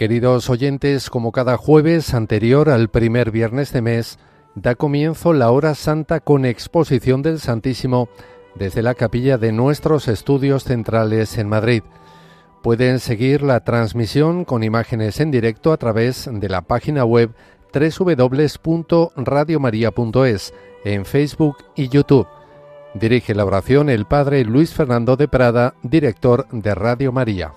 [0.00, 4.18] Queridos oyentes, como cada jueves anterior al primer viernes de mes,
[4.54, 8.08] da comienzo la hora santa con exposición del Santísimo
[8.54, 11.82] desde la capilla de nuestros estudios centrales en Madrid.
[12.62, 17.34] Pueden seguir la transmisión con imágenes en directo a través de la página web
[17.74, 20.54] www.radiomaria.es
[20.86, 22.26] en Facebook y YouTube.
[22.94, 27.52] Dirige la oración el Padre Luis Fernando de Prada, director de Radio María.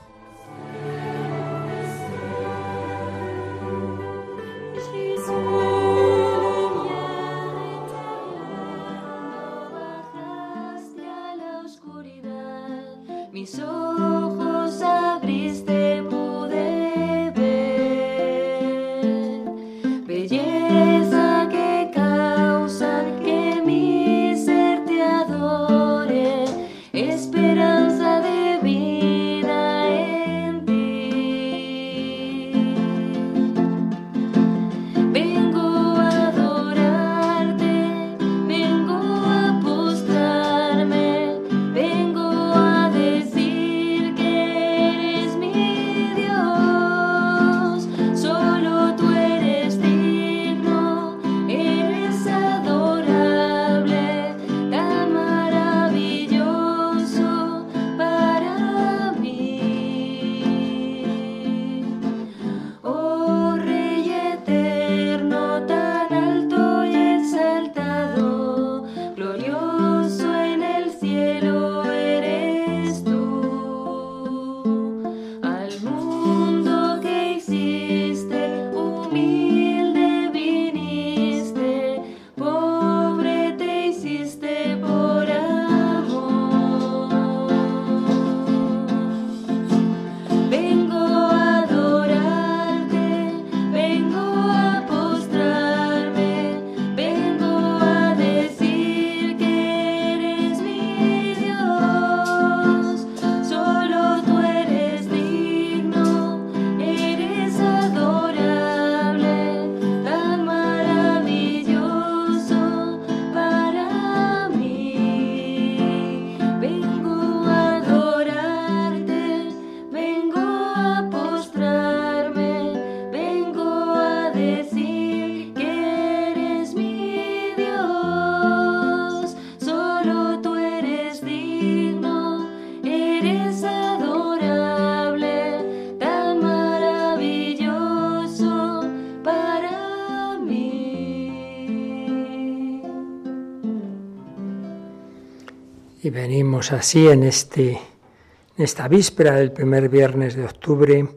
[146.13, 151.07] Venimos así en, este, en esta víspera del primer viernes de octubre,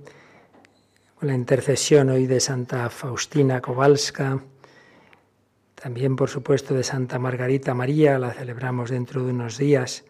[1.19, 4.41] con la intercesión hoy de Santa Faustina Kowalska,
[5.75, 10.05] también por supuesto de Santa Margarita María, la celebramos dentro de unos días,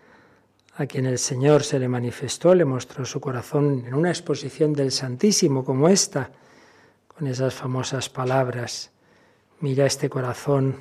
[0.77, 4.93] a quien el Señor se le manifestó, le mostró su corazón en una exposición del
[4.93, 6.31] Santísimo como esta,
[7.09, 8.93] con esas famosas palabras,
[9.59, 10.77] mira este corazón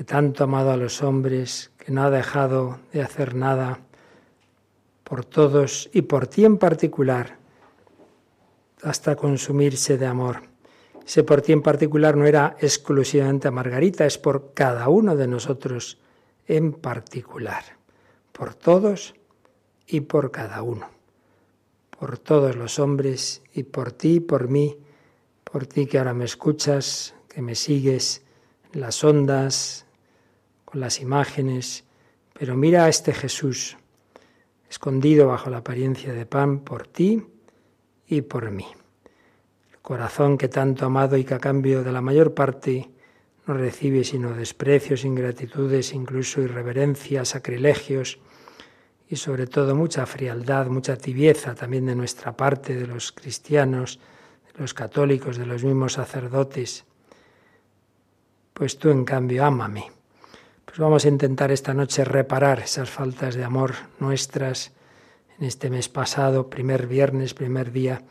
[0.00, 3.80] que tanto ha amado a los hombres, que no ha dejado de hacer nada
[5.04, 7.36] por todos y por ti en particular,
[8.82, 10.40] hasta consumirse de amor.
[11.06, 15.26] Ese por ti en particular no era exclusivamente a Margarita, es por cada uno de
[15.26, 15.98] nosotros
[16.46, 17.62] en particular,
[18.32, 19.14] por todos
[19.86, 20.88] y por cada uno,
[21.90, 24.78] por todos los hombres y por ti, por mí,
[25.44, 28.22] por ti que ahora me escuchas, que me sigues
[28.72, 29.84] en las ondas,
[30.70, 31.84] con las imágenes,
[32.38, 33.76] pero mira a este Jesús,
[34.68, 37.26] escondido bajo la apariencia de pan por ti
[38.06, 38.66] y por mí.
[39.72, 42.88] El corazón que tanto amado y que a cambio de la mayor parte
[43.46, 48.20] no recibe sino desprecios, ingratitudes, incluso irreverencias, sacrilegios
[49.08, 53.98] y sobre todo mucha frialdad, mucha tibieza también de nuestra parte, de los cristianos,
[54.52, 56.84] de los católicos, de los mismos sacerdotes.
[58.52, 59.99] Pues tú en cambio ámame
[60.70, 64.70] pues vamos a intentar esta noche reparar esas faltas de amor nuestras
[65.36, 68.02] en este mes pasado, primer viernes, primer día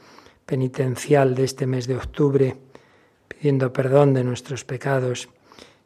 [0.45, 2.57] penitencial de este mes de octubre,
[3.29, 5.29] pidiendo perdón de nuestros pecados,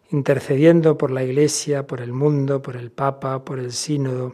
[0.10, 4.34] intercediendo por la Iglesia, por el mundo, por el Papa, por el Sínodo,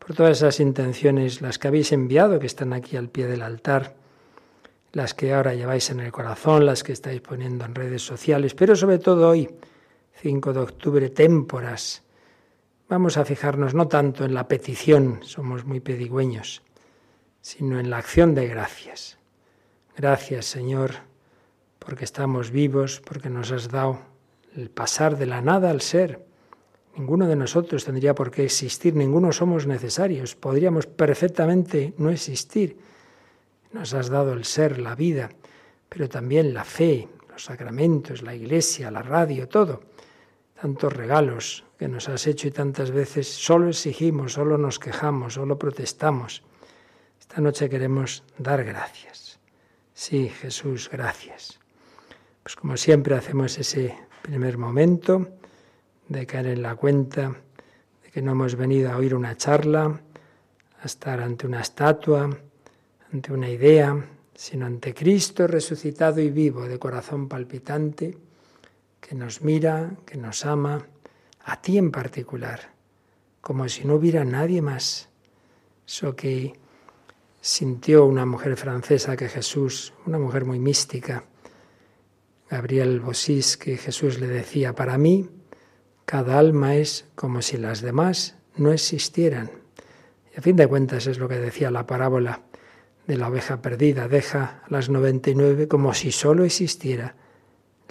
[0.00, 3.94] por todas esas intenciones, las que habéis enviado, que están aquí al pie del altar,
[4.90, 8.74] las que ahora lleváis en el corazón, las que estáis poniendo en redes sociales, pero
[8.74, 9.48] sobre todo hoy,
[10.16, 12.02] 5 de octubre, témporas.
[12.88, 16.62] Vamos a fijarnos no tanto en la petición, somos muy pedigüeños,
[17.42, 19.18] sino en la acción de gracias.
[19.94, 20.92] Gracias, Señor,
[21.78, 24.00] porque estamos vivos, porque nos has dado
[24.54, 26.24] el pasar de la nada al ser.
[26.96, 32.78] Ninguno de nosotros tendría por qué existir, ninguno somos necesarios, podríamos perfectamente no existir.
[33.72, 35.28] Nos has dado el ser, la vida,
[35.90, 39.82] pero también la fe, los sacramentos, la iglesia, la radio, todo.
[40.60, 45.58] Tantos regalos que nos has hecho y tantas veces solo exigimos, solo nos quejamos, solo
[45.58, 46.42] protestamos.
[47.20, 49.38] Esta noche queremos dar gracias.
[49.92, 51.58] Sí, Jesús, gracias.
[52.42, 55.28] Pues como siempre hacemos ese primer momento
[56.08, 57.34] de caer en la cuenta
[58.02, 60.00] de que no hemos venido a oír una charla,
[60.80, 62.30] a estar ante una estatua,
[63.12, 63.96] ante una idea,
[64.34, 68.16] sino ante Cristo resucitado y vivo, de corazón palpitante,
[69.06, 70.84] que nos mira, que nos ama,
[71.44, 72.72] a ti en particular,
[73.40, 75.08] como si no hubiera nadie más.
[75.86, 76.54] Eso que
[77.40, 81.22] sintió una mujer francesa que Jesús, una mujer muy mística,
[82.50, 85.30] Gabriel Bossis, que Jesús le decía, para mí,
[86.04, 89.52] cada alma es como si las demás no existieran.
[90.34, 92.42] Y a fin de cuentas es lo que decía la parábola
[93.06, 94.08] de la oveja perdida.
[94.08, 97.14] Deja las 99 como si solo existiera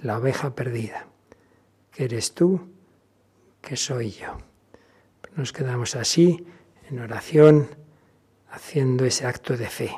[0.06, 1.06] la oveja perdida.
[1.90, 2.60] Que eres tú,
[3.60, 4.38] que soy yo.
[5.34, 6.46] Nos quedamos así,
[6.88, 7.68] en oración,
[8.50, 9.96] haciendo ese acto de fe.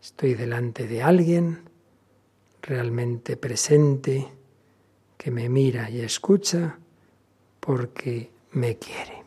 [0.00, 1.70] Estoy delante de alguien
[2.60, 4.28] realmente presente,
[5.16, 6.78] que me mira y escucha
[7.60, 9.21] porque me quiere.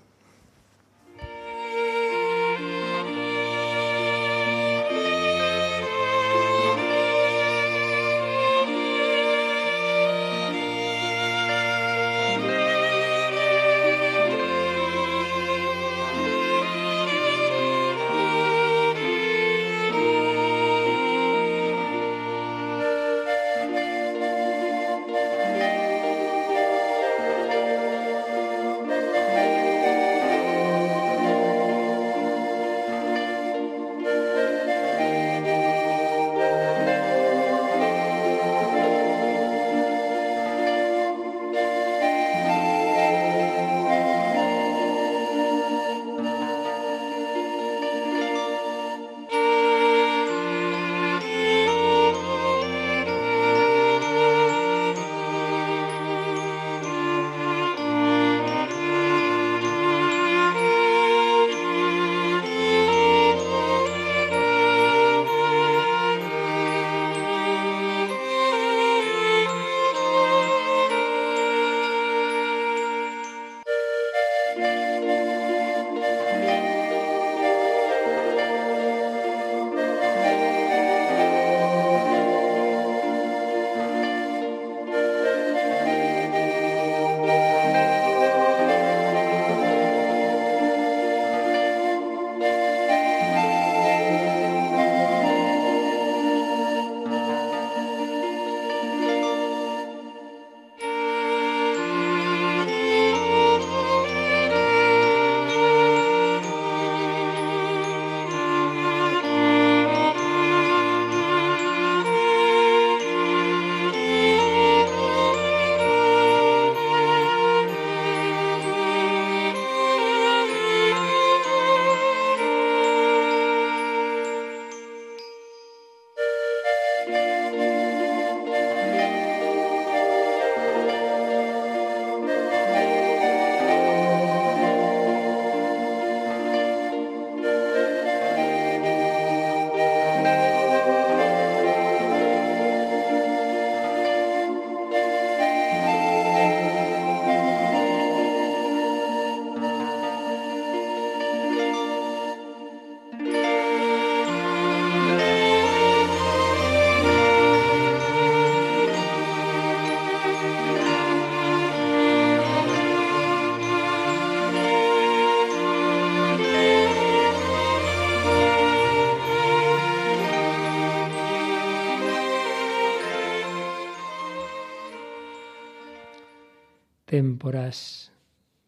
[177.16, 178.12] Témporas,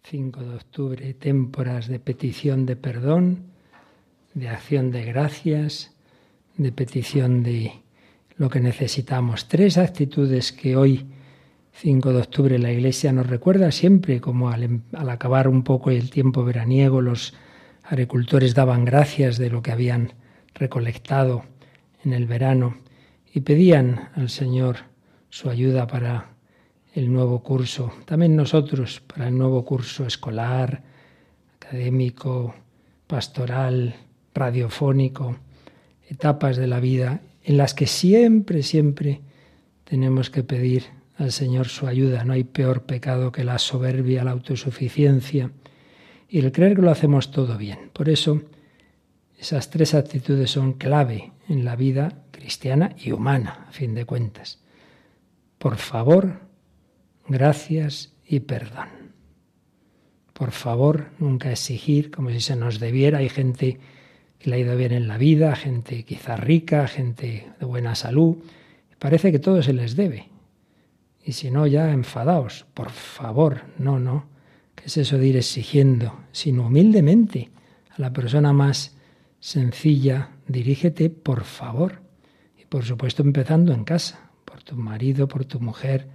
[0.04, 3.44] 5 de octubre, témporas de petición de perdón,
[4.36, 5.92] de acción de gracias,
[6.56, 7.74] de petición de
[8.38, 9.50] lo que necesitamos.
[9.50, 11.08] Tres actitudes que hoy,
[11.74, 15.92] 5 de octubre, la Iglesia nos recuerda siempre, como al, em, al acabar un poco
[15.92, 17.34] el tiempo veraniego, los
[17.84, 20.14] agricultores daban gracias de lo que habían
[20.54, 21.44] recolectado
[22.06, 22.78] en el verano
[23.34, 24.78] y pedían al Señor
[25.30, 26.37] su ayuda para
[26.98, 27.94] el nuevo curso.
[28.06, 30.82] También nosotros para el nuevo curso escolar,
[31.56, 32.56] académico,
[33.06, 33.94] pastoral,
[34.34, 35.38] radiofónico,
[36.10, 39.22] etapas de la vida en las que siempre, siempre
[39.84, 40.86] tenemos que pedir
[41.18, 42.24] al Señor su ayuda.
[42.24, 45.52] No hay peor pecado que la soberbia, la autosuficiencia
[46.28, 47.92] y el creer que lo hacemos todo bien.
[47.94, 48.42] Por eso,
[49.38, 54.64] esas tres actitudes son clave en la vida cristiana y humana, a fin de cuentas.
[55.60, 56.47] Por favor,
[57.28, 59.08] gracias y perdón.
[60.34, 63.20] Por favor, nunca exigir como si se nos debiera.
[63.20, 63.80] Hay gente
[64.38, 68.38] que le ha ido bien en la vida, gente quizá rica, gente de buena salud.
[69.00, 70.30] Parece que todo se les debe.
[71.24, 72.66] Y si no, ya enfadaos.
[72.74, 74.28] Por favor, no, no.
[74.76, 76.20] ¿Qué es eso de ir exigiendo?
[76.32, 77.50] Sino humildemente
[77.90, 78.96] a la persona más
[79.40, 82.02] sencilla, dirígete, por favor.
[82.62, 86.08] Y por supuesto empezando en casa, por tu marido, por tu mujer.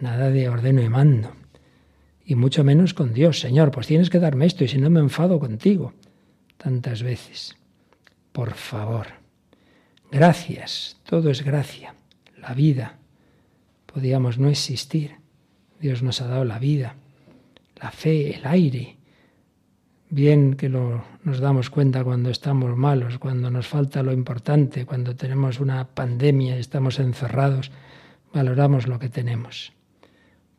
[0.00, 1.32] Nada de ordeno y mando.
[2.24, 3.40] Y mucho menos con Dios.
[3.40, 5.92] Señor, pues tienes que darme esto y si no me enfado contigo.
[6.56, 7.56] Tantas veces.
[8.32, 9.06] Por favor.
[10.10, 10.96] Gracias.
[11.04, 11.94] Todo es gracia.
[12.40, 12.98] La vida.
[13.86, 15.20] Podíamos no existir.
[15.80, 16.94] Dios nos ha dado la vida,
[17.80, 18.96] la fe, el aire.
[20.10, 25.16] Bien que lo, nos damos cuenta cuando estamos malos, cuando nos falta lo importante, cuando
[25.16, 27.70] tenemos una pandemia y estamos encerrados,
[28.32, 29.72] valoramos lo que tenemos.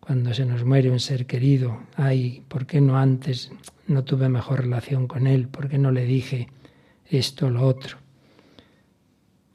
[0.01, 3.51] Cuando se nos muere un ser querido, ay, ¿por qué no antes
[3.87, 5.47] no tuve mejor relación con él?
[5.47, 6.49] ¿Por qué no le dije
[7.05, 7.97] esto o lo otro?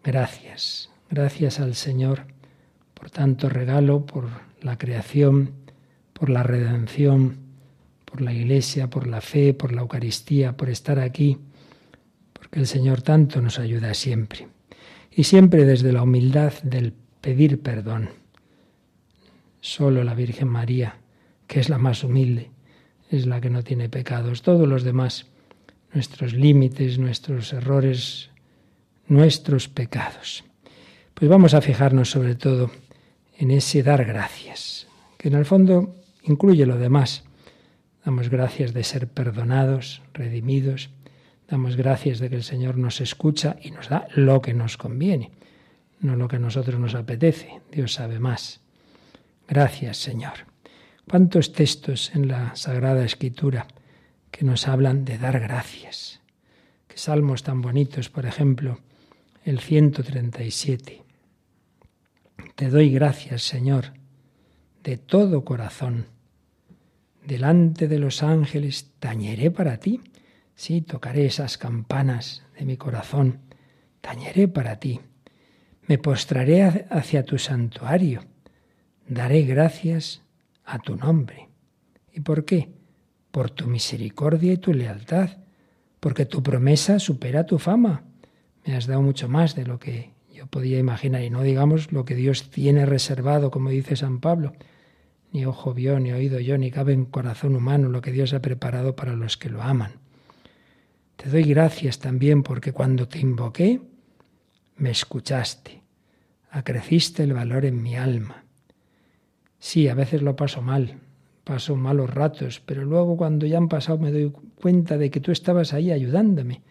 [0.03, 2.37] Gracias, gracias al Señor
[2.97, 4.29] por tanto regalo, por
[4.63, 5.53] la creación,
[6.13, 7.37] por la redención,
[8.05, 11.37] por la iglesia, por la fe, por la Eucaristía, por estar aquí,
[12.33, 14.49] porque el Señor tanto nos ayuda siempre.
[15.11, 18.09] Y siempre desde la humildad del pedir perdón.
[19.67, 21.01] Solo la Virgen María,
[21.49, 22.53] que es la más humilde,
[23.11, 24.43] es la que no tiene pecados.
[24.43, 25.27] Todos los demás,
[25.93, 28.31] nuestros límites, nuestros errores,
[29.09, 30.45] nuestros pecados.
[31.15, 32.71] Pues vamos a fijarnos sobre todo
[33.39, 34.87] en ese dar gracias,
[35.19, 37.25] que en el fondo incluye lo demás.
[38.05, 40.91] Damos gracias de ser perdonados, redimidos,
[41.51, 45.33] damos gracias de que el Señor nos escucha y nos da lo que nos conviene,
[45.99, 47.63] no lo que a nosotros nos apetece.
[47.73, 48.61] Dios sabe más.
[49.49, 50.47] Gracias, Señor.
[51.09, 53.69] ¿Cuántos textos en la Sagrada Escritura
[54.33, 56.21] que nos hablan de dar gracias?
[56.89, 58.81] Qué salmos tan bonitos, por ejemplo,
[59.45, 61.05] el 137.
[62.57, 63.93] Te doy gracias, Señor,
[64.83, 66.07] de todo corazón.
[67.25, 70.01] Delante de los ángeles tañeré para ti.
[70.57, 73.43] Sí, tocaré esas campanas de mi corazón.
[74.01, 75.01] Tañeré para ti.
[75.87, 78.25] Me postraré hacia tu santuario.
[79.09, 80.23] Daré gracias
[80.65, 81.49] a tu nombre.
[82.13, 82.71] ¿Y por qué?
[83.31, 85.31] Por tu misericordia y tu lealtad,
[86.01, 88.03] porque tu promesa supera tu fama.
[88.65, 92.05] Me has dado mucho más de lo que yo podía imaginar, y no digamos lo
[92.05, 94.55] que Dios tiene reservado, como dice San Pablo,
[95.31, 98.43] ni ojo vio, ni oído yo, ni cabe en corazón humano lo que Dios ha
[98.43, 99.93] preparado para los que lo aman.
[101.15, 103.81] Te doy gracias también porque cuando te invoqué,
[104.77, 105.83] me escuchaste,
[106.51, 108.46] acreciste el valor en mi alma.
[109.59, 110.99] Sí, a veces lo paso mal,
[111.45, 115.33] paso malos ratos, pero luego cuando ya han pasado me doy cuenta de que tú
[115.33, 116.63] estabas ahí ayudándome,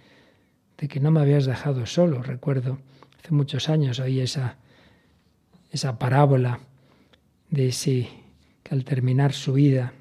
[0.78, 2.22] de que no me habías dejado solo.
[2.22, 2.78] Recuerdo
[3.26, 4.58] Hace muchos años oí esa,
[5.72, 6.60] esa parábola
[7.50, 8.08] de ese
[8.62, 9.94] que al terminar su vida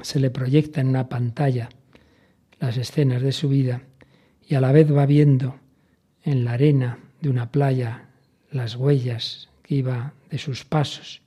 [0.00, 1.68] se le proyecta en una pantalla
[2.60, 3.82] las escenas de su vida
[4.48, 5.56] y a la vez va viendo
[6.22, 8.08] en la arena de una playa
[8.50, 11.21] las huellas que iba de sus pasos.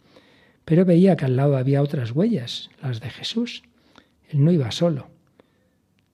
[0.65, 3.63] Pero veía que al lado había otras huellas, las de Jesús.
[4.29, 5.07] Él no iba solo.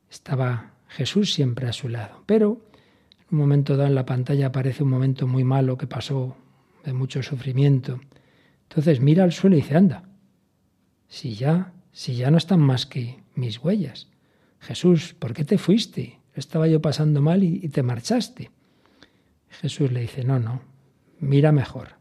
[0.10, 2.24] Estaba Jesús siempre a su lado.
[2.26, 2.62] Pero
[3.32, 6.36] un momento dado en la pantalla aparece un momento muy malo que pasó,
[6.84, 8.02] de mucho sufrimiento.
[8.68, 10.04] Entonces mira al suelo y dice, anda,
[11.08, 14.10] si ya, si ya no están más que mis huellas.
[14.60, 16.20] Jesús, ¿por qué te fuiste?
[16.36, 18.52] Estaba yo pasando mal y, y te marchaste.
[19.50, 20.62] Jesús le dice, no, no,
[21.20, 22.01] mira mejor.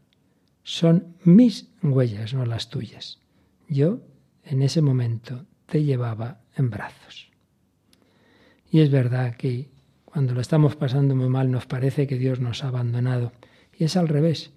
[0.63, 3.19] Son mis huellas, no las tuyas.
[3.67, 4.01] Yo
[4.43, 7.31] en ese momento te llevaba en brazos.
[8.69, 9.69] Y es verdad que
[10.05, 13.31] cuando lo estamos pasando muy mal nos parece que Dios nos ha abandonado.
[13.77, 14.51] Y es al revés.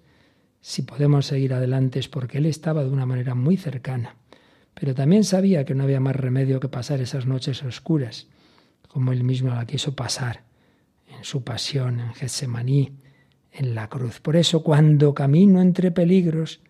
[0.61, 4.15] Si podemos seguir adelante es porque Él estaba de una manera muy cercana.
[4.73, 8.27] Pero también sabía que no había más remedio que pasar esas noches oscuras,
[8.87, 10.43] como Él mismo la quiso pasar
[11.07, 12.93] en su pasión, en Getsemaní,
[13.55, 14.19] en la cruz.
[14.19, 16.61] Por eso cuando camino entre peligros,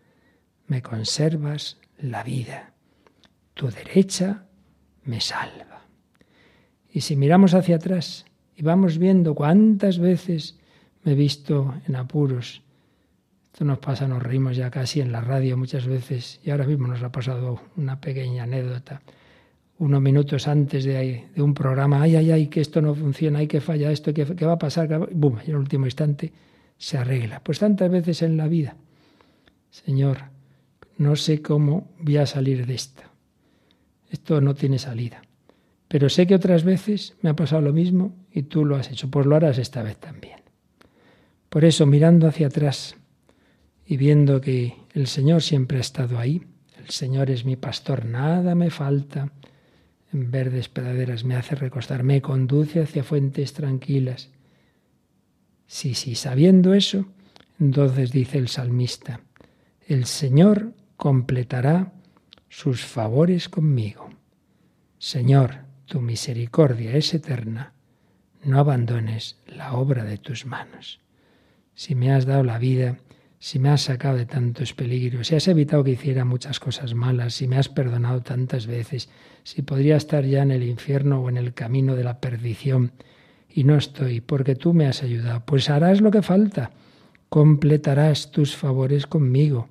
[0.68, 2.74] me conservas la vida.
[3.54, 4.46] Tu derecha
[5.04, 5.86] me salva.
[6.92, 8.25] Y si miramos hacia atrás
[8.56, 10.58] y vamos viendo cuántas veces
[11.04, 12.62] me he visto en apuros,
[13.56, 16.88] esto nos pasa, nos reímos ya casi en la radio muchas veces y ahora mismo
[16.88, 19.01] nos ha pasado una pequeña anécdota.
[19.77, 23.48] Unos minutos antes de, de un programa, ay, ay, ay, que esto no funciona, hay
[23.48, 25.38] que falla esto, que, va a pasar, ¡bum!
[25.46, 26.32] Y en el último instante
[26.77, 27.41] se arregla.
[27.44, 28.75] Pues tantas veces en la vida,
[29.70, 30.17] Señor,
[30.98, 33.12] no sé cómo voy a salir de esta.
[34.10, 35.22] Esto no tiene salida.
[35.88, 39.10] Pero sé que otras veces me ha pasado lo mismo y tú lo has hecho,
[39.10, 40.39] pues lo harás esta vez también.
[41.50, 42.96] Por eso, mirando hacia atrás,
[43.86, 46.44] y viendo que el Señor siempre ha estado ahí,
[46.84, 49.32] el Señor es mi pastor, nada me falta,
[50.12, 54.29] en verdes praderas me hace recostar, me conduce hacia fuentes tranquilas.
[55.67, 57.05] Sí, sí, sabiendo eso,
[57.60, 59.22] entonces dice el salmista,
[59.88, 61.93] el Señor completará
[62.50, 64.10] sus favores conmigo.
[64.98, 67.74] Señor, tu misericordia es eterna,
[68.43, 71.00] no abandones la obra de tus manos.
[71.74, 72.98] Si me has dado la vida,
[73.39, 77.36] si me has sacado de tantos peligros, si has evitado que hiciera muchas cosas malas,
[77.36, 79.10] si me has perdonado tantas veces,
[79.43, 82.93] si podría estar ya en el infierno o en el camino de la perdición,
[83.55, 86.71] y no estoy, porque tú me has ayudado, pues harás lo que falta,
[87.29, 89.69] completarás tus favores conmigo.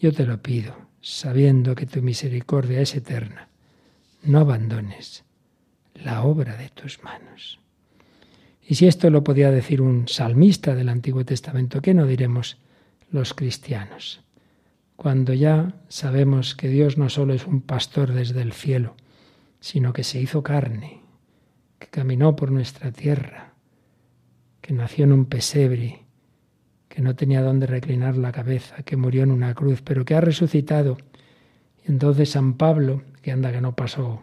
[0.00, 3.48] Yo te lo pido, sabiendo que tu misericordia es eterna.
[4.24, 5.24] No abandones
[5.94, 7.60] la obra de tus manos.
[8.68, 12.58] Y si esto lo podía decir un salmista del Antiguo Testamento, ¿qué no diremos
[13.10, 14.20] los cristianos.
[14.96, 18.96] Cuando ya sabemos que Dios no solo es un pastor desde el cielo,
[19.60, 21.00] sino que se hizo carne,
[21.86, 23.54] que caminó por nuestra tierra,
[24.60, 26.04] que nació en un pesebre,
[26.88, 30.20] que no tenía dónde reclinar la cabeza, que murió en una cruz, pero que ha
[30.20, 30.96] resucitado.
[31.86, 34.22] Y entonces San Pablo, que anda que no pasó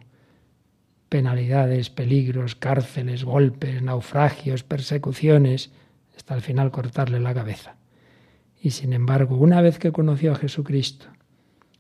[1.07, 5.71] penalidades, peligros, cárceles, golpes, naufragios, persecuciones,
[6.17, 7.75] hasta al final cortarle la cabeza.
[8.59, 11.05] Y sin embargo, una vez que conoció a Jesucristo,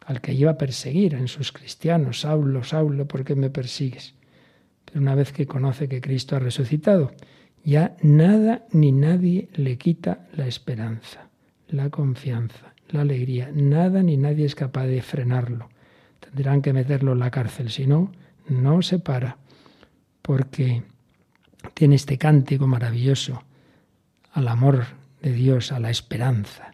[0.05, 4.15] al que iba a perseguir en sus cristianos, Saulo, Saulo, ¿por qué me persigues?
[4.95, 7.11] Una vez que conoce que Cristo ha resucitado,
[7.63, 11.29] ya nada ni nadie le quita la esperanza,
[11.67, 13.49] la confianza, la alegría.
[13.53, 15.69] Nada ni nadie es capaz de frenarlo.
[16.19, 18.11] Tendrán que meterlo en la cárcel, si no,
[18.47, 19.37] no se para,
[20.21, 20.83] porque
[21.73, 23.43] tiene este cántico maravilloso
[24.33, 24.85] al amor
[25.21, 26.73] de Dios, a la esperanza.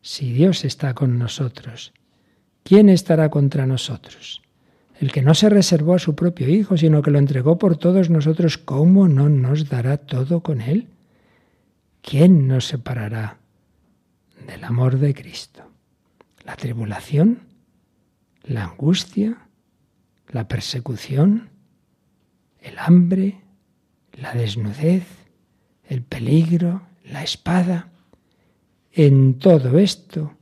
[0.00, 1.92] Si Dios está con nosotros,
[2.62, 4.43] ¿quién estará contra nosotros?
[5.00, 8.10] El que no se reservó a su propio Hijo, sino que lo entregó por todos
[8.10, 10.88] nosotros, ¿cómo no nos dará todo con Él?
[12.00, 13.38] ¿Quién nos separará
[14.46, 15.62] del amor de Cristo?
[16.44, 17.40] ¿La tribulación?
[18.44, 19.48] ¿La angustia?
[20.28, 21.50] ¿La persecución?
[22.60, 23.40] ¿El hambre?
[24.12, 25.06] ¿La desnudez?
[25.88, 26.82] ¿El peligro?
[27.04, 27.88] ¿La espada?
[28.92, 30.34] En todo esto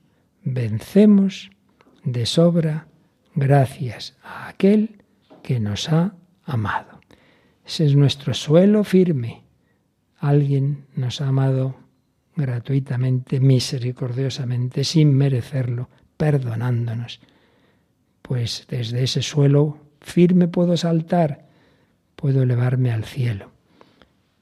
[0.45, 1.51] vencemos
[2.05, 2.87] de sobra
[3.35, 5.03] gracias a aquel
[5.43, 6.15] que nos ha
[6.45, 7.01] amado.
[7.65, 9.45] Ese es nuestro suelo firme.
[10.19, 11.77] Alguien nos ha amado
[12.37, 17.21] gratuitamente, misericordiosamente, sin merecerlo, perdonándonos.
[18.23, 21.49] Pues desde ese suelo firme puedo saltar,
[22.17, 23.51] puedo elevarme al cielo.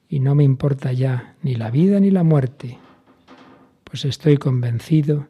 [0.07, 2.77] Y no me importa ya ni la vida ni la muerte,
[3.83, 5.27] pues estoy convencido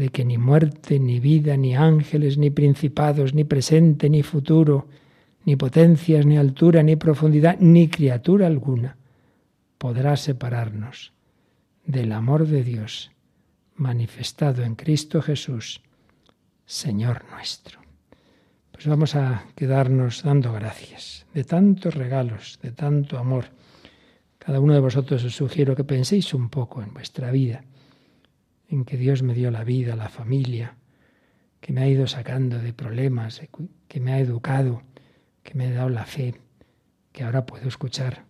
[0.00, 4.88] de que ni muerte, ni vida, ni ángeles, ni principados, ni presente, ni futuro,
[5.44, 8.96] ni potencias, ni altura, ni profundidad, ni criatura alguna
[9.76, 11.12] podrá separarnos
[11.84, 13.10] del amor de Dios
[13.76, 15.82] manifestado en Cristo Jesús,
[16.64, 17.80] Señor nuestro.
[18.72, 23.50] Pues vamos a quedarnos dando gracias de tantos regalos, de tanto amor.
[24.38, 27.64] Cada uno de vosotros os sugiero que penséis un poco en vuestra vida
[28.70, 30.76] en que Dios me dio la vida, la familia,
[31.60, 33.42] que me ha ido sacando de problemas,
[33.88, 34.82] que me ha educado,
[35.42, 36.40] que me ha dado la fe,
[37.12, 38.24] que ahora puedo escuchar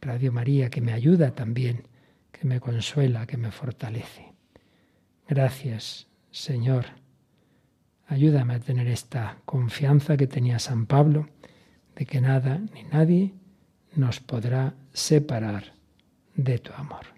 [0.00, 1.88] Radio María, que me ayuda también,
[2.30, 4.32] que me consuela, que me fortalece.
[5.26, 6.86] Gracias, Señor.
[8.06, 11.28] Ayúdame a tener esta confianza que tenía San Pablo
[11.96, 13.34] de que nada ni nadie
[13.94, 15.72] nos podrá separar
[16.36, 17.17] de tu amor.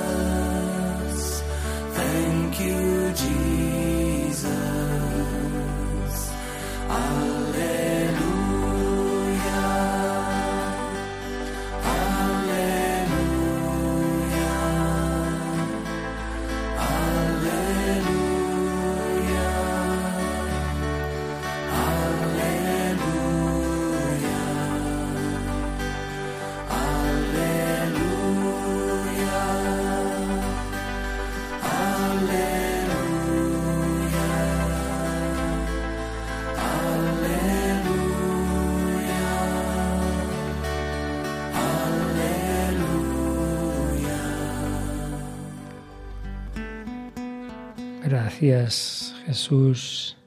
[48.41, 50.17] Gracias Jesús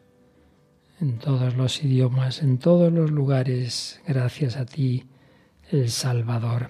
[1.00, 4.00] en todos los idiomas, en todos los lugares.
[4.06, 5.08] Gracias a ti,
[5.72, 6.68] el Salvador.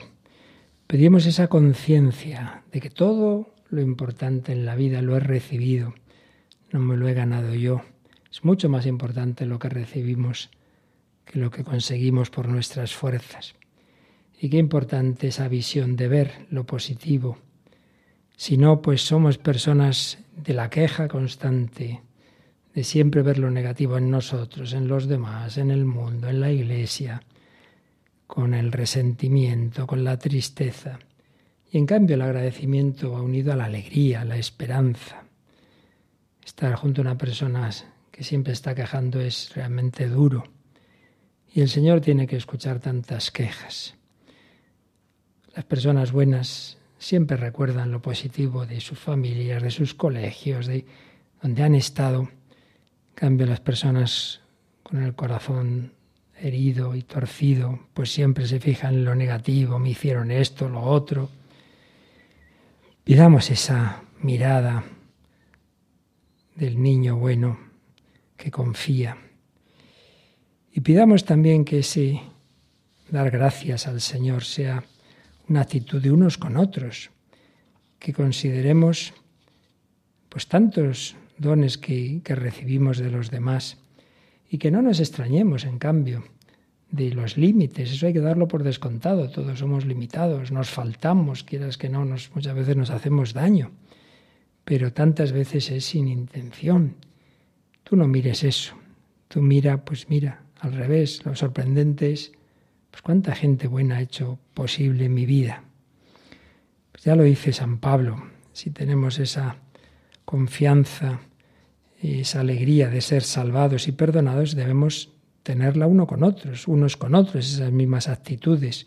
[0.87, 5.93] Pedimos esa conciencia de que todo lo importante en la vida lo he recibido,
[6.73, 7.83] no me lo he ganado yo.
[8.33, 10.49] Es mucho más importante lo que recibimos
[11.27, 13.55] que lo que conseguimos por nuestras fuerzas.
[14.41, 17.37] Y qué importante esa visión de ver lo positivo.
[18.37, 22.03] Si no, pues somos personas de la queja constante,
[22.75, 26.51] de siempre ver lo negativo en nosotros, en los demás, en el mundo, en la
[26.51, 27.23] iglesia,
[28.27, 30.99] con el resentimiento, con la tristeza.
[31.71, 35.23] Y en cambio el agradecimiento va unido a la alegría, a la esperanza.
[36.45, 37.71] Estar junto a una persona
[38.11, 40.45] que siempre está quejando es realmente duro.
[41.53, 43.95] Y el Señor tiene que escuchar tantas quejas.
[45.55, 50.87] Las personas buenas siempre recuerdan lo positivo de sus familias, de sus colegios, de
[51.43, 52.23] donde han estado.
[52.23, 54.41] En cambio, las personas
[54.83, 55.93] con el corazón
[56.41, 61.29] herido y torcido, pues siempre se fijan en lo negativo, me hicieron esto, lo otro.
[63.05, 64.83] Pidamos esa mirada
[66.55, 67.59] del niño bueno
[68.35, 69.19] que confía.
[70.73, 72.23] Y pidamos también que ese
[73.11, 74.83] dar gracias al Señor sea
[75.49, 77.11] una actitud de unos con otros,
[77.99, 79.13] que consideremos
[80.29, 83.79] pues tantos dones que, que, recibimos de los demás
[84.51, 86.25] y que no nos extrañemos, en cambio,
[86.91, 87.93] de los límites.
[87.93, 89.31] Eso hay que darlo por descontado.
[89.31, 93.73] Todos somos limitados, nos faltamos, quieras que no, nos, muchas veces nos hacemos daño,
[94.65, 96.95] pero tantas veces es sin intención.
[97.83, 98.75] Tú no mires eso.
[99.29, 102.33] Tú mira, pues mira, al revés, lo sorprendente es
[102.95, 105.65] pues cuánta gente buena ha hecho posible mi vida.
[106.93, 109.57] Pues ya lo dice San Pablo, si tenemos esa
[110.25, 111.19] confianza,
[112.01, 117.53] esa alegría de ser salvados y perdonados, debemos tenerla uno con otros, unos con otros,
[117.53, 118.87] esas mismas actitudes.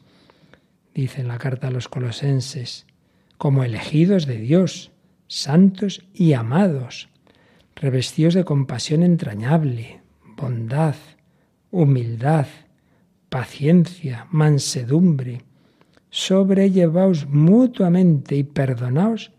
[0.95, 2.85] Dice en la carta a los colosenses,
[3.37, 4.93] como elegidos de Dios,
[5.27, 7.09] santos y amados,
[7.75, 9.99] revestidos de compasión entrañable,
[10.37, 10.95] bondad,
[11.71, 12.47] humildad,
[13.29, 15.41] paciencia, mansedumbre.
[16.09, 19.31] Sobrellevaos mutuamente y perdonaos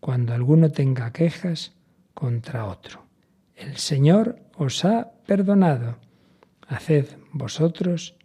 [0.00, 1.72] cuando alguno tenga quejas
[2.14, 3.06] contra otro.
[3.54, 5.98] El Señor os ha perdonado.
[6.66, 8.16] Haced vosotros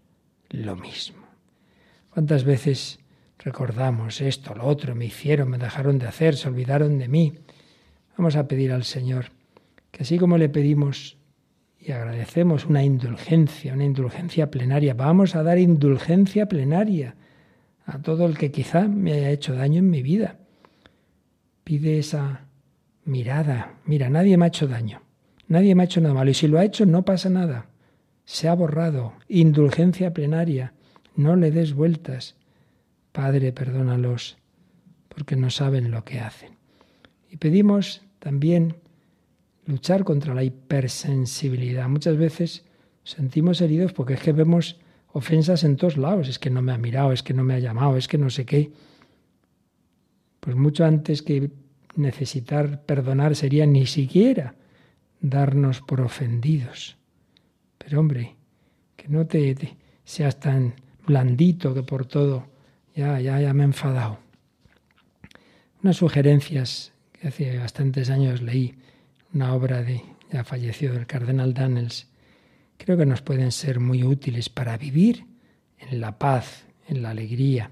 [0.50, 1.28] lo mismo.
[2.10, 3.00] ¿Cuántas veces
[3.38, 7.34] recordamos esto, lo otro, me hicieron, me dejaron de hacer, se olvidaron de mí?
[8.18, 9.32] Vamos a pedir al Señor
[9.92, 11.18] que así como le pedimos
[11.88, 14.94] y agradecemos una indulgencia, una indulgencia plenaria.
[14.94, 17.16] Vamos a dar indulgencia plenaria
[17.86, 20.36] a todo el que quizá me haya hecho daño en mi vida.
[21.64, 22.42] Pide esa
[23.06, 25.02] mirada, mira, nadie me ha hecho daño,
[25.48, 27.68] nadie me ha hecho nada malo, y si lo ha hecho no pasa nada,
[28.26, 30.74] se ha borrado, indulgencia plenaria,
[31.16, 32.36] no le des vueltas.
[33.14, 34.38] Padre, perdónalos,
[35.08, 36.58] porque no saben lo que hacen.
[37.32, 38.76] Y pedimos también
[39.68, 41.88] luchar contra la hipersensibilidad.
[41.88, 42.66] Muchas veces
[43.04, 44.80] sentimos heridos porque es que vemos
[45.12, 46.28] ofensas en todos lados.
[46.28, 48.30] Es que no me ha mirado, es que no me ha llamado, es que no
[48.30, 48.72] sé qué.
[50.40, 51.52] Pues mucho antes que
[51.96, 54.56] necesitar perdonar sería ni siquiera
[55.20, 56.98] darnos por ofendidos.
[57.78, 58.36] Pero hombre,
[58.96, 60.76] que no te, te seas tan
[61.06, 62.48] blandito que por todo
[62.96, 64.20] ya, ya, ya me he enfadado.
[65.84, 68.77] Unas sugerencias que hace bastantes años leí,
[69.34, 72.08] una obra de ya fallecido del cardenal Daniels,
[72.78, 75.26] creo que nos pueden ser muy útiles para vivir
[75.78, 77.72] en la paz, en la alegría,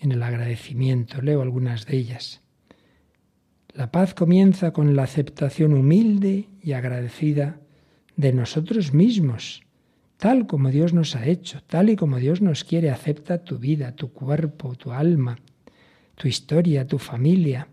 [0.00, 1.20] en el agradecimiento.
[1.22, 2.40] Leo algunas de ellas.
[3.72, 7.60] La paz comienza con la aceptación humilde y agradecida
[8.16, 9.62] de nosotros mismos,
[10.16, 12.90] tal como Dios nos ha hecho, tal y como Dios nos quiere.
[12.90, 15.38] Acepta tu vida, tu cuerpo, tu alma,
[16.16, 17.68] tu historia, tu familia.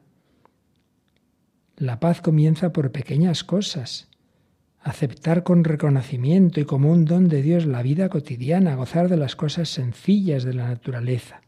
[1.78, 4.08] La paz comienza por pequeñas cosas.
[4.82, 9.36] Aceptar con reconocimiento y como un don de Dios la vida cotidiana, gozar de las
[9.36, 11.42] cosas sencillas de la naturaleza.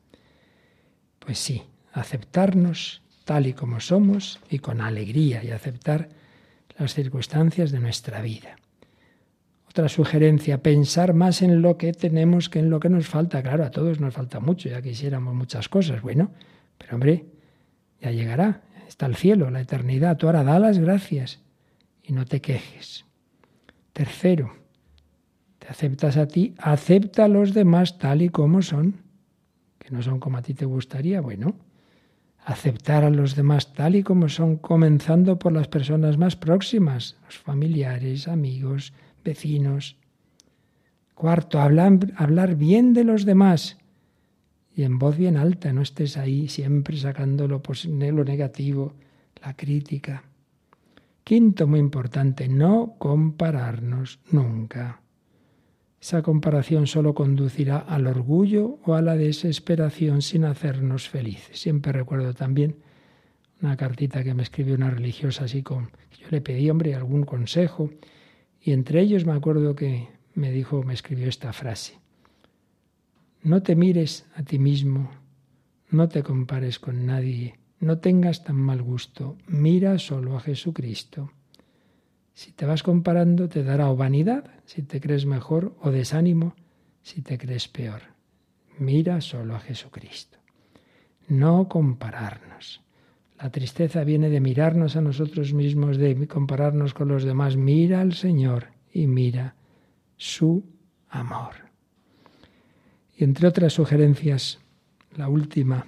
[1.20, 1.64] Pues sí,
[1.94, 6.10] aceptarnos tal y como somos y con alegría y aceptar
[6.78, 8.58] las circunstancias de nuestra vida.
[9.70, 13.44] Otra sugerencia, pensar más en lo que tenemos que en lo que nos falta.
[13.44, 16.02] Claro, a todos nos falta mucho, ya quisiéramos muchas cosas.
[16.02, 16.32] Bueno,
[16.78, 17.26] pero hombre,
[18.02, 20.18] ya llegará, está el cielo, la eternidad.
[20.18, 21.40] Tú ahora da las gracias
[22.04, 23.06] y no te quejes.
[23.94, 24.54] Tercero,
[25.60, 28.96] te aceptas a ti, acepta a los demás tal y como son,
[29.78, 31.22] que no son como a ti te gustaría.
[31.22, 31.56] Bueno,
[32.46, 37.38] aceptar a los demás tal y como son, comenzando por las personas más próximas, los
[37.38, 39.98] familiares, amigos, vecinos.
[41.14, 43.78] Cuarto, hablar, hablar bien de los demás
[44.78, 47.64] y en voz bien alta, no estés ahí siempre sacando lo,
[48.24, 48.94] negativo,
[49.44, 50.24] la crítica.
[51.24, 55.02] Quinto, muy importante, no compararnos nunca.
[56.00, 61.60] Esa comparación solo conducirá al orgullo o a la desesperación sin hacernos felices.
[61.60, 62.76] Siempre recuerdo también
[63.64, 67.90] una cartita que me escribió una religiosa así con yo le pedí, hombre, algún consejo
[68.62, 72.00] y entre ellos me acuerdo que me dijo, me escribió esta frase.
[73.44, 75.12] No te mires a ti mismo,
[75.90, 81.32] no te compares con nadie, no tengas tan mal gusto, mira solo a Jesucristo.
[82.34, 86.56] Si te vas comparando te dará o vanidad, si te crees mejor, o desánimo,
[87.02, 88.02] si te crees peor.
[88.80, 90.38] Mira solo a Jesucristo.
[91.28, 92.82] No compararnos.
[93.40, 97.56] La tristeza viene de mirarnos a nosotros mismos, de compararnos con los demás.
[97.56, 99.56] Mira al Señor y mira
[100.16, 100.64] su
[101.10, 101.67] amor.
[103.18, 104.60] Y entre otras sugerencias,
[105.16, 105.88] la última,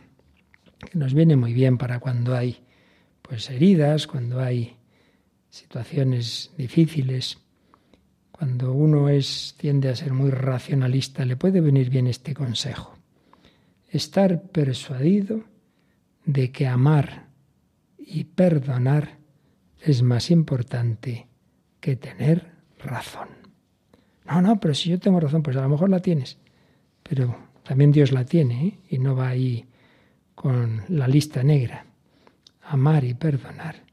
[0.80, 2.58] que nos viene muy bien para cuando hay
[3.22, 4.76] pues heridas, cuando hay
[5.52, 7.38] situaciones difíciles,
[8.32, 12.98] cuando uno es tiende a ser muy racionalista, le puede venir bien este consejo.
[13.90, 15.44] Estar persuadido
[16.26, 17.28] de que amar
[18.00, 19.20] y perdonar
[19.82, 21.28] es más importante
[21.80, 23.30] que tener razón.
[24.26, 26.40] No, no, pero si yo tengo razón, pues a lo mejor la tienes
[27.10, 28.80] pero también Dios la tiene ¿eh?
[28.89, 29.66] y no va ahí
[30.36, 31.86] con la lista negra.
[32.62, 33.84] Amar y perdonar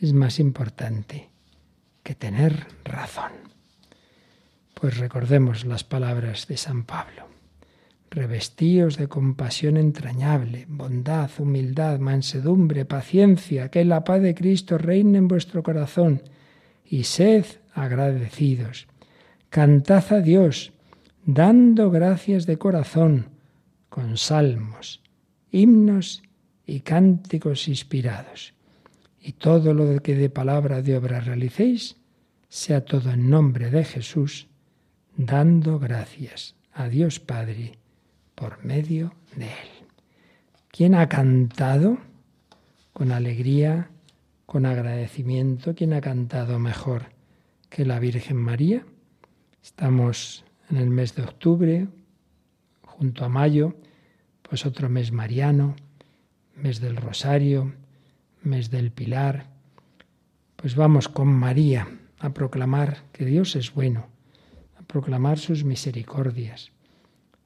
[0.00, 1.30] es más importante
[2.02, 3.30] que tener razón.
[4.74, 7.28] Pues recordemos las palabras de San Pablo.
[8.10, 15.28] Revestíos de compasión entrañable, bondad, humildad, mansedumbre, paciencia, que la paz de Cristo reine en
[15.28, 16.22] vuestro corazón
[16.84, 17.44] y sed
[17.74, 18.88] agradecidos.
[19.50, 20.72] Cantad a Dios,
[21.24, 23.28] dando gracias de corazón
[23.88, 25.02] con salmos,
[25.50, 26.22] himnos
[26.66, 28.54] y cánticos inspirados.
[29.20, 31.96] Y todo lo que de palabra de obra realicéis,
[32.48, 34.48] sea todo en nombre de Jesús,
[35.16, 37.78] dando gracias a Dios Padre
[38.34, 39.80] por medio de Él.
[40.70, 41.98] ¿Quién ha cantado
[42.92, 43.90] con alegría,
[44.46, 45.74] con agradecimiento?
[45.74, 47.06] ¿Quién ha cantado mejor
[47.68, 48.86] que la Virgen María?
[49.62, 51.88] Estamos en el mes de octubre,
[52.82, 53.74] junto a mayo,
[54.42, 55.74] pues otro mes mariano,
[56.56, 57.72] mes del Rosario,
[58.42, 59.46] mes del Pilar.
[60.56, 64.06] Pues vamos con María a proclamar que Dios es bueno,
[64.78, 66.70] a proclamar sus misericordias,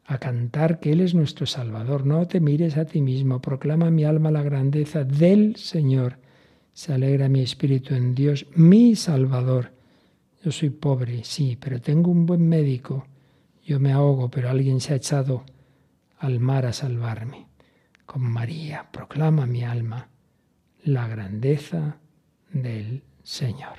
[0.04, 2.04] a cantar que Él es nuestro Salvador.
[2.04, 6.18] No te mires a ti mismo, proclama mi alma la grandeza del Señor.
[6.72, 9.72] Se alegra mi espíritu en Dios, mi Salvador.
[10.44, 13.06] Yo soy pobre, sí, pero tengo un buen médico.
[13.64, 15.44] Yo me ahogo, pero alguien se ha echado
[16.18, 17.46] al mar a salvarme.
[18.04, 20.08] Con María proclama mi alma
[20.82, 21.96] la grandeza
[22.52, 23.78] del Señor.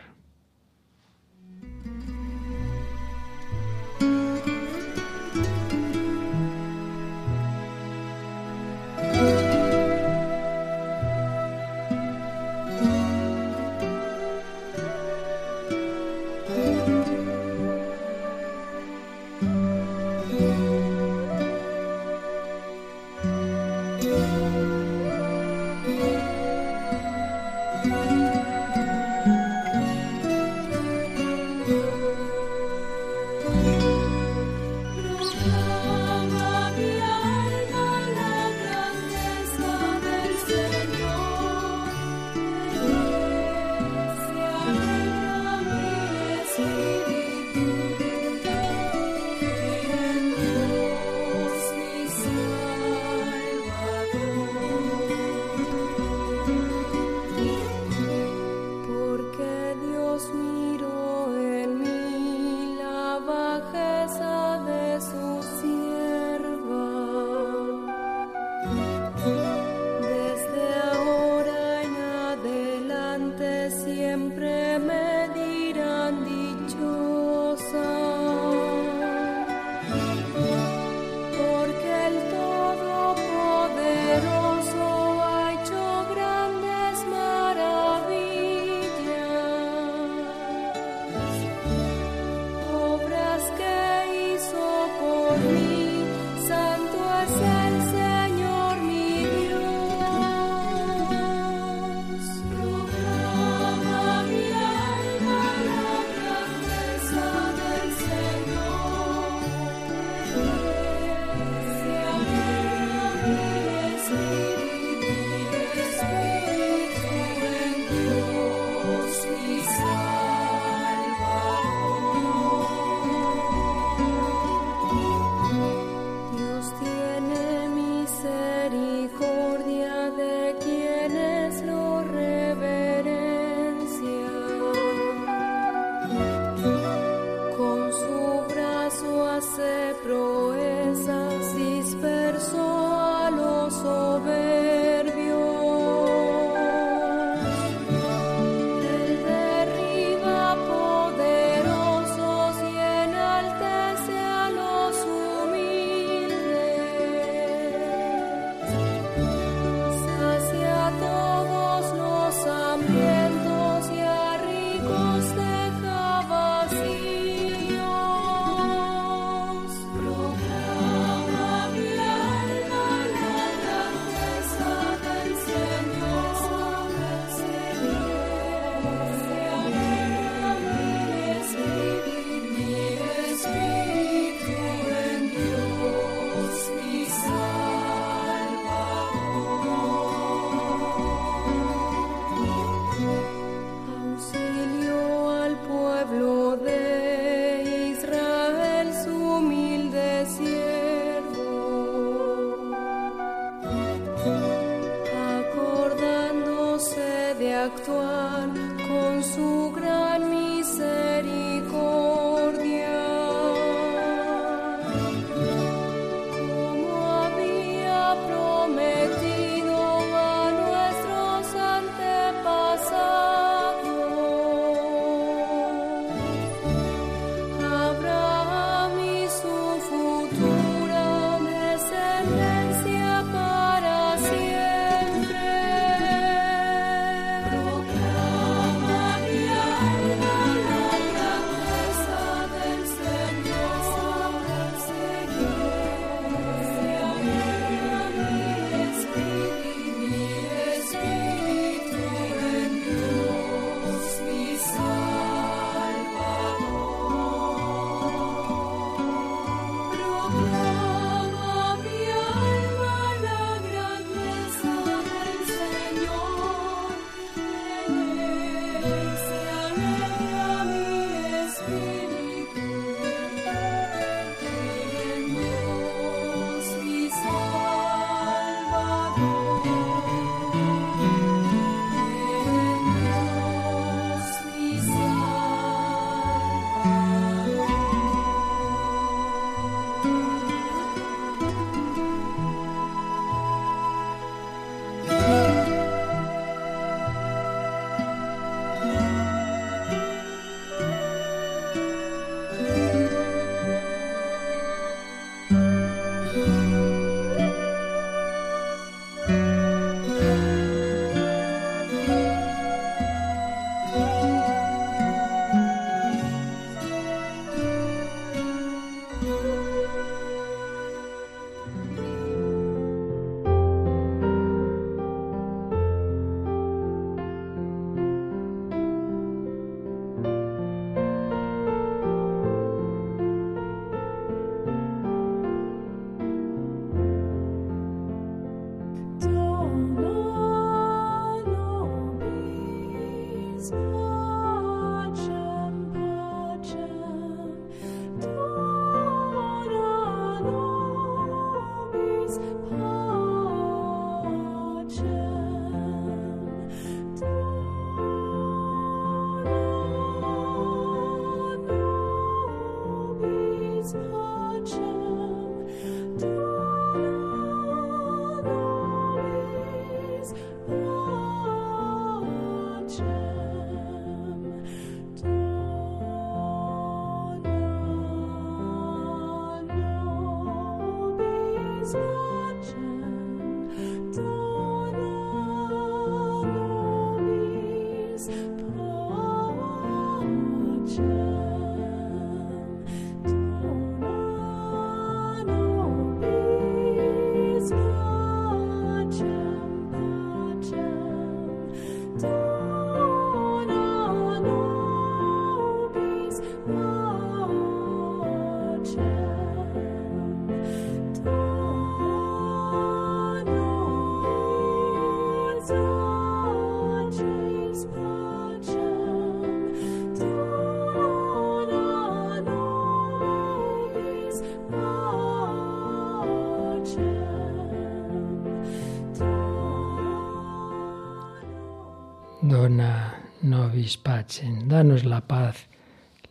[434.65, 435.67] Danos la paz,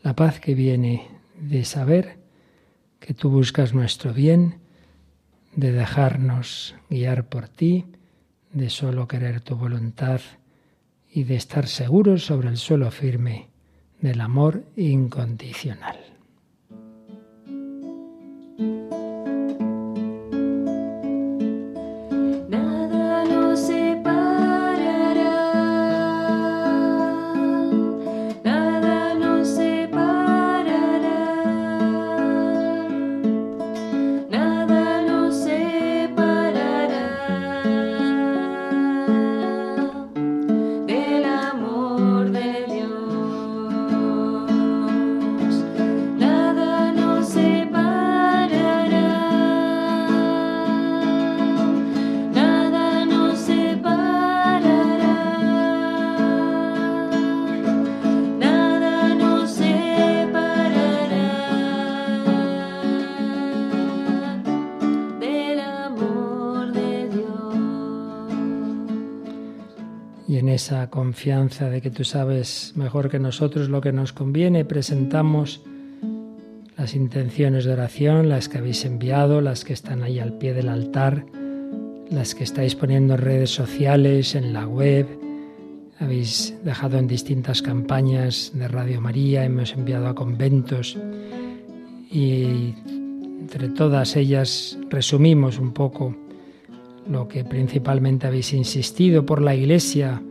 [0.03, 2.19] la paz que viene de saber
[3.01, 4.61] que tú buscas nuestro bien,
[5.55, 7.87] de dejarnos guiar por ti,
[8.53, 10.21] de solo querer tu voluntad
[11.11, 13.51] y de estar seguros sobre el suelo firme
[14.01, 16.14] del amor incondicional.
[70.95, 75.61] Confianza de que tú sabes mejor que nosotros lo que nos conviene, presentamos
[76.77, 80.69] las intenciones de oración, las que habéis enviado, las que están ahí al pie del
[80.69, 81.27] altar,
[82.13, 85.09] las que estáis poniendo en redes sociales, en la web,
[85.99, 90.97] habéis dejado en distintas campañas de Radio María, hemos enviado a conventos
[92.09, 92.73] y
[93.41, 96.15] entre todas ellas resumimos un poco
[97.11, 100.23] lo que principalmente habéis insistido por la Iglesia,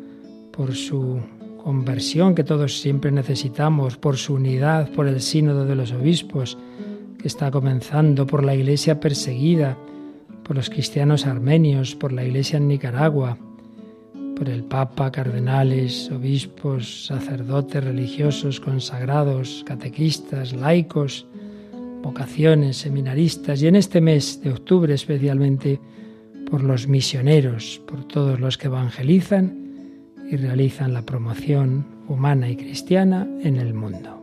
[0.55, 1.19] por su
[1.63, 6.57] conversión que todos siempre necesitamos, por su unidad, por el sínodo de los obispos
[7.17, 9.77] que está comenzando, por la iglesia perseguida,
[10.43, 13.37] por los cristianos armenios, por la iglesia en Nicaragua,
[14.35, 21.25] por el Papa, cardenales, obispos, sacerdotes religiosos, consagrados, catequistas, laicos,
[22.03, 25.79] vocaciones, seminaristas y en este mes de octubre especialmente
[26.51, 29.62] por los misioneros, por todos los que evangelizan
[30.33, 34.22] y realizan la promoción humana y cristiana en el mundo.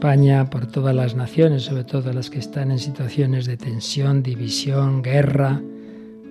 [0.00, 5.02] España, por todas las naciones, sobre todo las que están en situaciones de tensión, división,
[5.02, 5.60] guerra,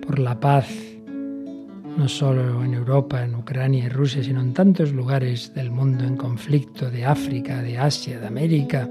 [0.04, 0.66] por la paz,
[1.96, 6.16] no solo en Europa, en Ucrania y Rusia, sino en tantos lugares del mundo en
[6.16, 8.88] conflicto, de África, de Asia, de América,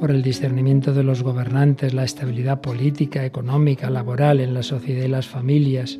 [0.00, 5.08] por el discernimiento de los gobernantes, la estabilidad política, económica, laboral en la sociedad y
[5.08, 5.96] las familias.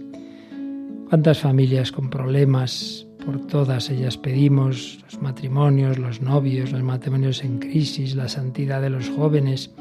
[1.08, 7.58] ¿Cuántas familias con problemas por todas ellas pedimos los matrimonios, los novios, los matrimonios en
[7.58, 9.72] crisis, la santidad de los jóvenes.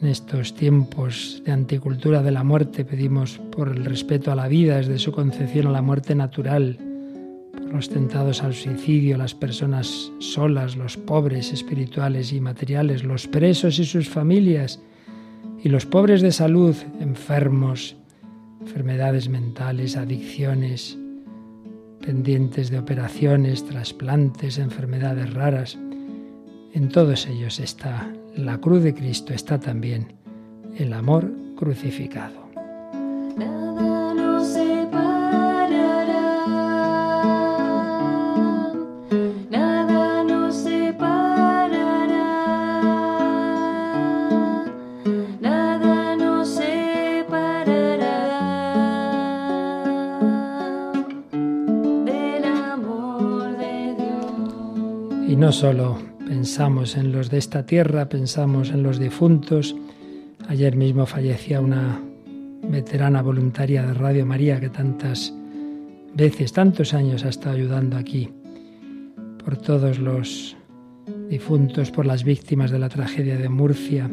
[0.00, 4.78] En estos tiempos de anticultura de la muerte pedimos por el respeto a la vida
[4.78, 6.78] desde su concepción a la muerte natural,
[7.52, 13.78] por los tentados al suicidio, las personas solas, los pobres espirituales y materiales, los presos
[13.78, 14.80] y sus familias,
[15.62, 17.94] y los pobres de salud, enfermos,
[18.62, 20.96] enfermedades mentales, adicciones,
[22.00, 25.78] pendientes de operaciones, trasplantes, enfermedades raras.
[26.72, 30.14] En todos ellos está la cruz de Cristo, está también
[30.76, 32.40] el amor crucificado.
[55.52, 55.96] Solo
[56.28, 59.74] pensamos en los de esta tierra, pensamos en los difuntos.
[60.48, 61.98] Ayer mismo fallecía una
[62.62, 65.32] veterana voluntaria de Radio María que tantas
[66.14, 68.28] veces, tantos años ha estado ayudando aquí,
[69.42, 70.56] por todos los
[71.30, 74.10] difuntos, por las víctimas de la tragedia de Murcia,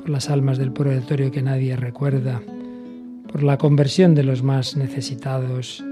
[0.00, 2.42] por las almas del purgatorio que nadie recuerda,
[3.30, 5.84] por la conversión de los más necesitados,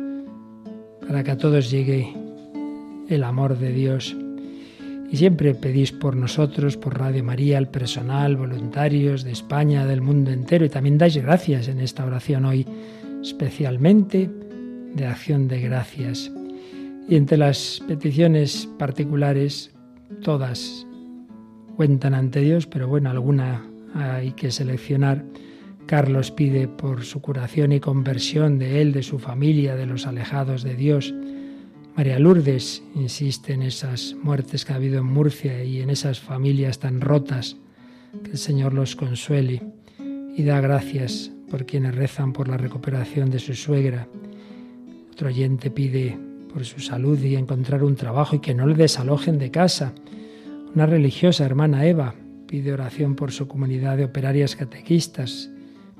[1.07, 2.13] para que a todos llegue
[3.09, 4.17] el amor de Dios
[5.11, 10.31] y siempre pedís por nosotros, por Radio María, el personal, voluntarios de España, del mundo
[10.31, 12.65] entero, y también dais gracias en esta oración hoy,
[13.21, 14.31] especialmente
[14.95, 16.31] de acción de gracias.
[17.09, 19.73] Y entre las peticiones particulares,
[20.23, 20.87] todas
[21.75, 25.25] cuentan ante Dios, pero bueno, alguna hay que seleccionar.
[25.87, 30.63] Carlos pide por su curación y conversión de él, de su familia, de los alejados
[30.63, 31.13] de Dios.
[31.97, 36.79] María Lourdes insiste en esas muertes que ha habido en Murcia y en esas familias
[36.79, 37.57] tan rotas.
[38.25, 39.63] Que el Señor los consuele
[40.37, 44.09] y da gracias por quienes rezan por la recuperación de su suegra.
[45.13, 46.19] Otro oyente pide
[46.53, 49.93] por su salud y encontrar un trabajo y que no le desalojen de casa.
[50.75, 52.15] Una religiosa, hermana Eva,
[52.47, 55.51] pide oración por su comunidad de operarias catequistas,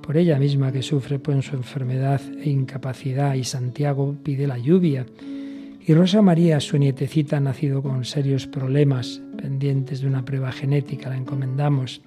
[0.01, 3.35] por ella misma que sufre por su enfermedad e incapacidad.
[3.35, 5.05] Y Santiago pide la lluvia
[5.87, 11.09] y Rosa María, su nietecita, ha nacido con serios problemas pendientes de una prueba genética,
[11.09, 12.03] la encomendamos.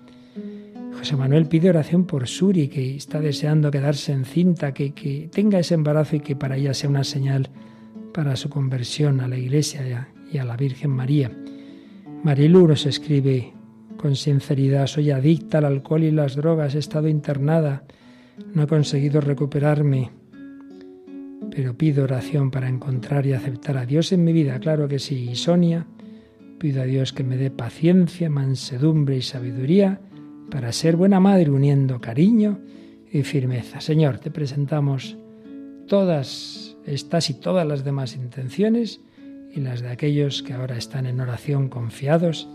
[0.98, 5.74] José Manuel pide oración por Suri, que está deseando quedarse encinta, que, que tenga ese
[5.74, 7.50] embarazo y que para ella sea una señal
[8.14, 11.32] para su conversión a la Iglesia y a la Virgen María.
[12.24, 13.54] Marilu nos escribe
[13.98, 17.84] con sinceridad, soy adicta al alcohol y las drogas, he estado internada,
[18.54, 20.12] no he conseguido recuperarme
[21.52, 25.30] pero pido oración para encontrar y aceptar a Dios en mi vida, claro que sí.
[25.30, 25.86] Y Sonia,
[26.60, 30.00] pido a Dios que me dé paciencia, mansedumbre y sabiduría
[30.50, 32.60] para ser buena madre uniendo cariño
[33.12, 33.82] y firmeza.
[33.82, 35.18] Señor, te presentamos
[35.88, 39.02] todas estas y todas las demás intenciones
[39.52, 42.48] y las de aquellos que ahora están en oración confiados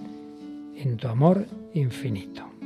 [0.76, 2.57] en tu amor infinito.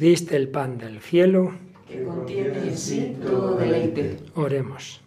[0.00, 1.52] Diste el pan del cielo,
[1.88, 4.18] que contiene en sí todo deleite.
[4.34, 5.00] Oremos.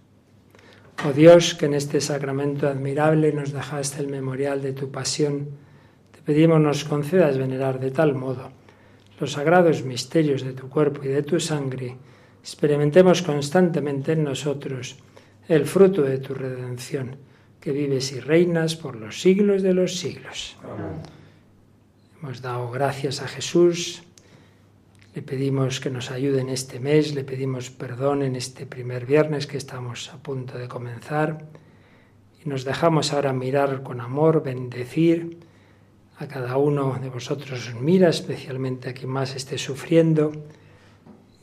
[1.06, 5.50] Oh Dios, que en este sacramento admirable nos dejaste el memorial de tu pasión,
[6.12, 8.52] te pedimos nos concedas venerar de tal modo
[9.22, 11.96] los sagrados misterios de tu cuerpo y de tu sangre,
[12.42, 14.98] experimentemos constantemente en nosotros
[15.48, 17.18] el fruto de tu redención,
[17.60, 20.58] que vives y reinas por los siglos de los siglos.
[20.64, 21.04] Amén.
[22.20, 24.02] Hemos dado gracias a Jesús,
[25.14, 29.46] le pedimos que nos ayude en este mes, le pedimos perdón en este primer viernes
[29.46, 31.46] que estamos a punto de comenzar
[32.44, 35.40] y nos dejamos ahora mirar con amor, bendecir
[36.18, 37.74] a cada uno de vosotros.
[37.80, 40.32] Mira especialmente a quien más esté sufriendo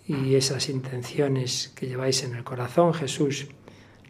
[0.07, 3.49] y esas intenciones que lleváis en el corazón, Jesús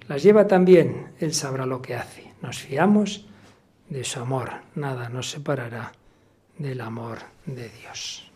[0.06, 2.32] las lleva también, Él sabrá lo que hace.
[2.40, 3.26] Nos fiamos
[3.88, 5.92] de su amor, nada nos separará
[6.56, 8.27] del amor de Dios.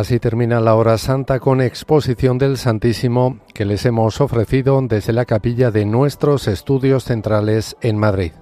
[0.00, 5.26] Así termina la hora santa con exposición del Santísimo que les hemos ofrecido desde la
[5.26, 8.32] capilla de nuestros estudios centrales en Madrid.